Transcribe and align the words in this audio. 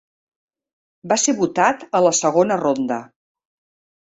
Va 1.11 1.17
ser 1.23 1.35
votat 1.41 1.85
a 2.01 2.01
la 2.07 2.13
segona 2.21 2.59
ronda. 2.63 2.99